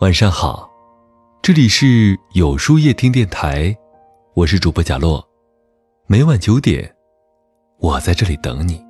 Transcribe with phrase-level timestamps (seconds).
[0.00, 0.66] 晚上好，
[1.42, 3.76] 这里是有书夜听电台，
[4.32, 5.22] 我是主播贾洛，
[6.06, 6.90] 每晚九点，
[7.80, 8.82] 我在这里等你。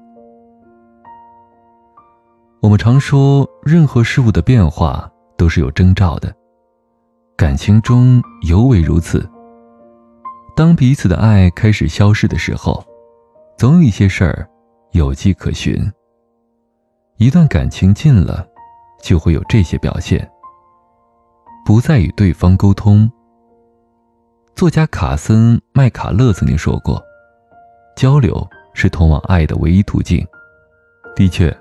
[2.62, 6.32] 我们常说，任何事物的变化都是有征兆的，
[7.36, 9.28] 感情中尤为如此。
[10.54, 12.84] 当彼此的爱开始消逝的时候，
[13.58, 14.48] 总有一些事儿
[14.92, 15.76] 有迹可循。
[17.16, 18.46] 一段感情近了，
[19.02, 20.24] 就会有这些表现。
[21.64, 23.10] 不再与对方沟通。
[24.54, 27.02] 作家卡森·麦卡勒曾经说过
[27.96, 30.26] ：“交流是通往爱的唯一途径。”
[31.16, 31.56] 的确，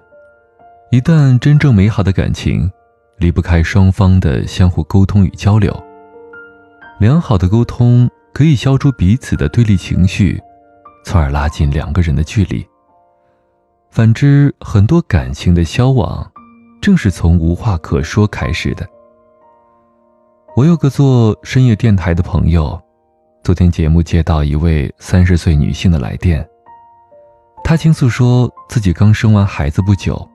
[0.91, 2.69] 一段真正美好的感情，
[3.17, 5.73] 离不开双方的相互沟通与交流。
[6.99, 10.41] 良好的沟通可以消除彼此的对立情绪，
[11.05, 12.65] 从而拉近两个人的距离。
[13.89, 16.29] 反之，很多感情的消亡，
[16.81, 18.85] 正是从无话可说开始的。
[20.55, 22.79] 我有个做深夜电台的朋友，
[23.43, 26.45] 昨天节目接到一位三十岁女性的来电。
[27.63, 30.27] 她倾诉说自己刚生完孩子不久，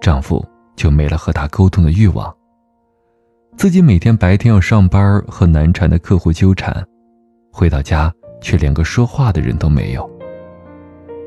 [0.00, 0.44] 丈夫
[0.76, 2.34] 就没了和她沟通的欲望。
[3.56, 6.84] 自己每天白天要上班和难缠的客户纠缠，
[7.52, 10.10] 回到家却连个说话的人都没有。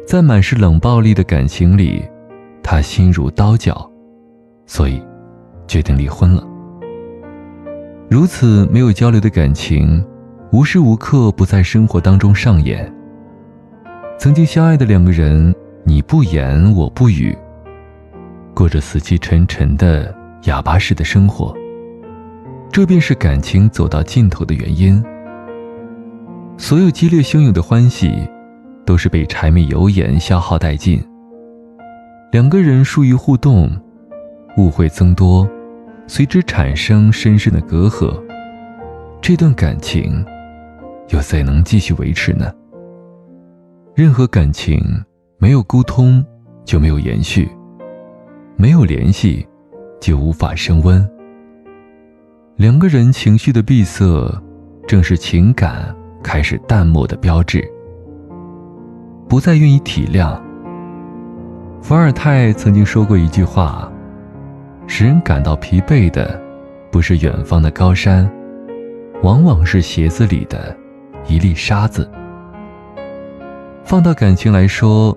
[0.05, 2.03] 在满是冷暴力的感情里，
[2.61, 3.89] 她心如刀绞，
[4.67, 5.01] 所以
[5.67, 6.45] 决定离婚了。
[8.09, 10.03] 如此没有交流的感情，
[10.51, 12.91] 无时无刻不在生活当中上演。
[14.17, 15.53] 曾经相爱的两个人，
[15.83, 17.35] 你不言我不语，
[18.53, 21.53] 过着死气沉沉的哑巴式的生活。
[22.71, 25.03] 这便是感情走到尽头的原因。
[26.57, 28.13] 所有激烈汹涌的欢喜，
[28.85, 31.03] 都是被柴米油盐消耗殆尽。
[32.31, 33.69] 两个人疏于互动，
[34.57, 35.49] 误会增多。
[36.07, 38.21] 随之产生深深的隔阂，
[39.21, 40.23] 这段感情
[41.09, 42.51] 又怎能继续维持呢？
[43.95, 44.79] 任何感情
[45.37, 46.23] 没有沟通
[46.63, 47.49] 就没有延续，
[48.55, 49.45] 没有联系
[49.99, 51.07] 就无法升温。
[52.55, 54.05] 两个人情绪的闭塞，
[54.87, 55.93] 正是情感
[56.23, 57.67] 开始淡漠的标志。
[59.27, 60.39] 不再愿意体谅。
[61.81, 63.91] 伏尔泰曾经说过一句话。
[64.87, 66.39] 使人感到疲惫的，
[66.91, 68.29] 不是远方的高山，
[69.23, 70.75] 往往是鞋子里的
[71.27, 72.09] 一粒沙子。
[73.83, 75.15] 放到感情来说，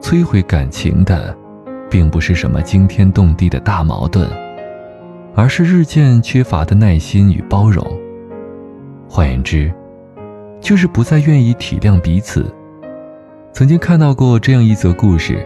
[0.00, 1.36] 摧毁感情的，
[1.88, 4.28] 并不是什么惊天动地的大矛盾，
[5.34, 7.84] 而是日渐缺乏的耐心与包容。
[9.08, 9.72] 换言之，
[10.60, 12.44] 就是不再愿意体谅彼此。
[13.52, 15.44] 曾经看到过这样一则故事：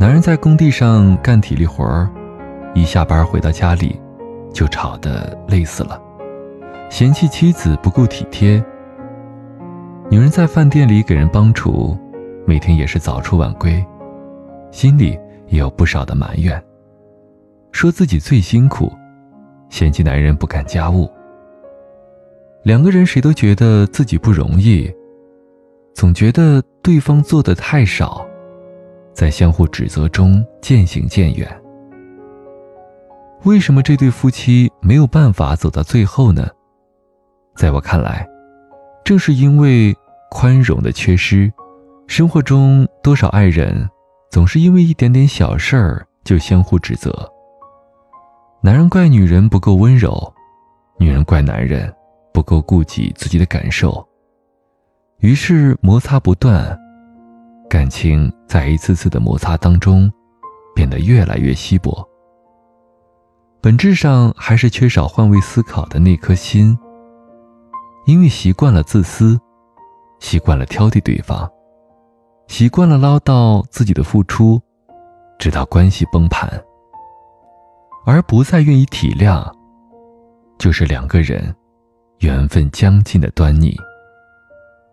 [0.00, 2.08] 男人在工地上干体力活儿。
[2.74, 4.00] 一下班回到家里，
[4.52, 6.00] 就吵得累死了，
[6.88, 8.62] 嫌弃妻子不够体贴。
[10.10, 11.98] 女人在饭店里给人帮厨，
[12.46, 13.84] 每天也是早出晚归，
[14.70, 15.18] 心里
[15.48, 16.62] 也有不少的埋怨，
[17.72, 18.90] 说自己最辛苦，
[19.68, 21.10] 嫌弃男人不干家务。
[22.62, 24.90] 两个人谁都觉得自己不容易，
[25.94, 28.26] 总觉得对方做的太少，
[29.12, 31.48] 在相互指责中渐行渐远。
[33.44, 36.48] 为什么这对夫妻没有办法走到最后呢？
[37.56, 38.28] 在我看来，
[39.04, 39.94] 正是因为
[40.30, 41.50] 宽容的缺失。
[42.06, 43.88] 生活中多少爱人
[44.30, 47.12] 总是因为一点点小事儿就相互指责。
[48.62, 50.32] 男人怪女人不够温柔，
[50.98, 51.94] 女人怪男人
[52.32, 54.06] 不够顾及自己的感受，
[55.18, 56.76] 于是摩擦不断，
[57.68, 60.10] 感情在一次次的摩擦当中
[60.74, 62.07] 变得越来越稀薄。
[63.60, 66.78] 本质上还是缺少换位思考的那颗心。
[68.06, 69.38] 因为习惯了自私，
[70.20, 71.46] 习惯了挑剔对方，
[72.46, 74.58] 习惯了唠叨自己的付出，
[75.38, 76.48] 直到关系崩盘，
[78.06, 79.46] 而不再愿意体谅，
[80.58, 81.54] 就是两个人
[82.20, 83.76] 缘分将尽的端倪。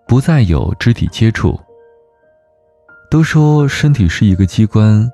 [0.08, 1.58] 不再有肢体接触。
[3.10, 5.10] 都说身体是一个机关，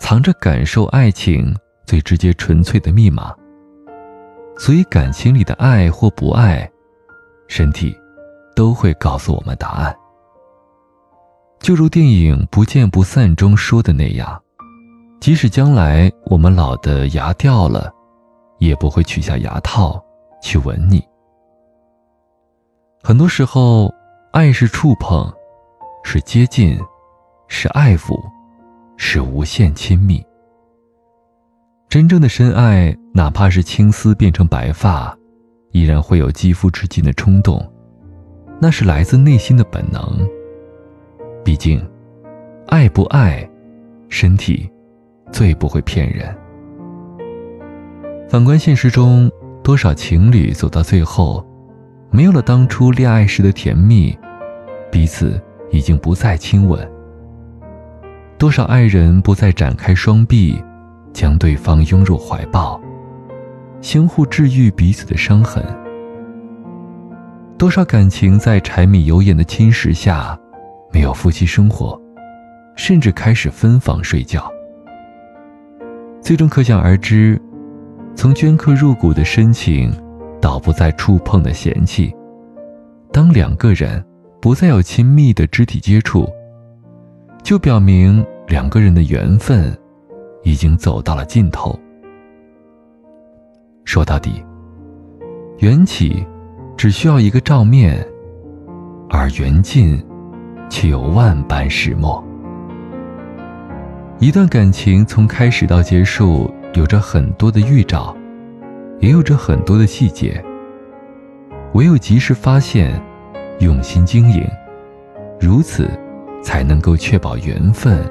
[0.00, 1.54] 藏着感受爱情。
[1.84, 3.34] 最直接、纯粹的密码。
[4.58, 6.70] 所以，感情里的爱或不爱，
[7.48, 7.96] 身体
[8.54, 9.96] 都会告诉我们答案。
[11.58, 14.40] 就如电影《不见不散》中说的那样，
[15.20, 17.92] 即使将来我们老的牙掉了，
[18.58, 20.04] 也不会取下牙套
[20.42, 21.02] 去吻你。
[23.02, 23.92] 很多时候，
[24.32, 25.32] 爱是触碰，
[26.04, 26.78] 是接近，
[27.48, 28.20] 是爱抚，
[28.96, 30.24] 是无限亲密。
[31.92, 35.14] 真正的深爱哪怕是青丝变成白发，
[35.72, 37.62] 依然会有肌肤之间的冲动，
[38.58, 40.26] 那是来自内心的本能。
[41.44, 41.86] 毕竟，
[42.68, 43.46] 爱不爱，
[44.08, 44.66] 身体
[45.30, 46.34] 最不会骗人。
[48.26, 49.30] 反观现实中，
[49.62, 51.46] 多少情侣走到最后，
[52.10, 54.18] 没有了当初恋爱时的甜蜜，
[54.90, 55.38] 彼此
[55.70, 56.90] 已经不再亲吻。
[58.38, 60.58] 多少爱人不再展开双臂，
[61.12, 62.80] 将对方拥入怀抱，
[63.80, 65.64] 相互治愈彼此的伤痕。
[67.58, 70.38] 多少感情在柴米油盐的侵蚀下，
[70.92, 72.00] 没有夫妻生活，
[72.76, 74.50] 甚至开始分房睡觉。
[76.20, 77.40] 最终可想而知。
[78.14, 79.90] 从镌刻入骨的深情，
[80.38, 82.14] 到不再触碰的嫌弃，
[83.10, 84.04] 当两个人
[84.40, 86.28] 不再有亲密的肢体接触，
[87.42, 89.74] 就表明两个人的缘分
[90.42, 91.78] 已经走到了尽头。
[93.84, 94.44] 说到底，
[95.58, 96.26] 缘起
[96.76, 98.06] 只需要一个照面，
[99.10, 100.02] 而缘尽
[100.70, 102.22] 却有万般始末。
[104.18, 106.52] 一段感情从开始到结束。
[106.74, 108.16] 有着很多的预兆，
[108.98, 110.42] 也有着很多的细节。
[111.74, 112.98] 唯有及时发现，
[113.60, 114.42] 用心经营，
[115.38, 115.86] 如此，
[116.42, 118.10] 才能够确保缘分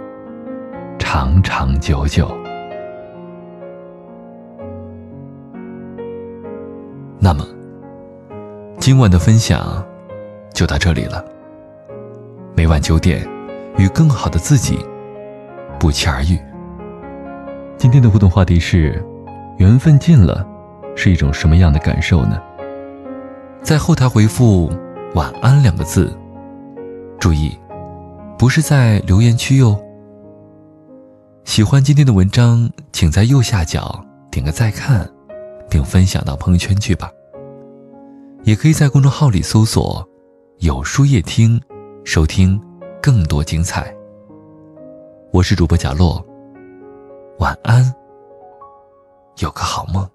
[1.02, 2.32] 长长久久。
[7.20, 7.44] 那么，
[8.78, 9.84] 今晚的分享
[10.54, 11.26] 就到这里了。
[12.56, 13.28] 每晚九点，
[13.78, 14.78] 与更好的自己
[15.80, 16.40] 不期而遇。
[17.78, 19.04] 今天的互动话题是：
[19.58, 20.48] 缘分尽了，
[20.96, 22.40] 是一种什么样的感受呢？
[23.62, 24.72] 在后台回复
[25.16, 26.16] “晚安”两个字，
[27.20, 27.58] 注意，
[28.38, 29.78] 不是在留言区哟。
[31.44, 35.10] 喜欢今天的文章，请在右下角点个再看，
[35.70, 37.12] 并分享到朋友圈去吧。
[38.44, 40.08] 也可以在公众号里搜索
[40.60, 41.60] “有书夜听”，
[42.06, 42.60] 收听
[43.02, 43.94] 更多精彩。
[45.32, 46.24] 我是主播贾洛。
[47.40, 47.94] 晚安，
[49.40, 50.08] 有个好梦。